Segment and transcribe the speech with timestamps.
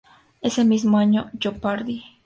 [0.41, 2.03] Ese mismo año, "Jeopardy!